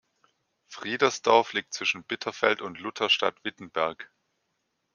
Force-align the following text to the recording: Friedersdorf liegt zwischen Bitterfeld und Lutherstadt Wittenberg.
Friedersdorf 0.65 1.53
liegt 1.53 1.75
zwischen 1.75 2.03
Bitterfeld 2.03 2.63
und 2.63 2.79
Lutherstadt 2.79 3.35
Wittenberg. 3.43 4.09